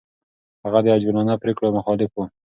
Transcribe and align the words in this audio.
هغه 0.63 0.79
د 0.83 0.87
عجولانه 0.95 1.33
پرېکړو 1.41 1.75
مخالف 1.77 2.11
و. 2.13 2.19